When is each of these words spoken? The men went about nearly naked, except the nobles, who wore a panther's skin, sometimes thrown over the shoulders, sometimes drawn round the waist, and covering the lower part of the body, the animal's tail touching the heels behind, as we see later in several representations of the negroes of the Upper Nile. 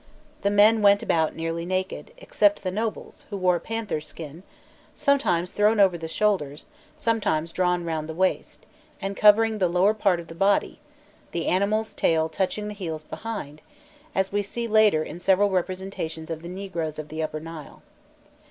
The 0.41 0.49
men 0.49 0.81
went 0.81 1.03
about 1.03 1.35
nearly 1.35 1.63
naked, 1.63 2.11
except 2.17 2.63
the 2.63 2.71
nobles, 2.71 3.27
who 3.29 3.37
wore 3.37 3.57
a 3.57 3.59
panther's 3.59 4.07
skin, 4.07 4.41
sometimes 4.95 5.51
thrown 5.51 5.79
over 5.79 5.95
the 5.95 6.07
shoulders, 6.07 6.65
sometimes 6.97 7.51
drawn 7.51 7.83
round 7.85 8.09
the 8.09 8.15
waist, 8.15 8.65
and 8.99 9.15
covering 9.15 9.59
the 9.59 9.67
lower 9.69 9.93
part 9.93 10.19
of 10.19 10.27
the 10.27 10.33
body, 10.33 10.79
the 11.33 11.45
animal's 11.45 11.93
tail 11.93 12.29
touching 12.29 12.67
the 12.67 12.73
heels 12.73 13.03
behind, 13.03 13.61
as 14.15 14.31
we 14.31 14.41
see 14.41 14.67
later 14.67 15.03
in 15.03 15.19
several 15.19 15.51
representations 15.51 16.31
of 16.31 16.41
the 16.41 16.49
negroes 16.49 16.97
of 16.97 17.09
the 17.09 17.21
Upper 17.21 17.39
Nile. 17.39 17.83